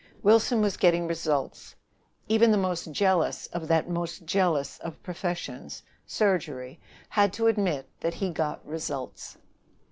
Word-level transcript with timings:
Wilson 0.23 0.61
was 0.63 0.77
getting 0.77 1.05
results. 1.07 1.75
Even 2.27 2.49
the 2.49 2.57
most 2.57 2.91
jealous 2.91 3.45
of 3.53 3.67
that 3.67 3.87
most 3.87 4.25
jealous 4.25 4.79
of 4.79 5.03
professions, 5.03 5.83
surgery, 6.07 6.79
had 7.09 7.31
to 7.33 7.45
admit 7.45 7.87
that 7.99 8.15
he 8.15 8.31
got 8.31 8.65
results. 8.67 9.37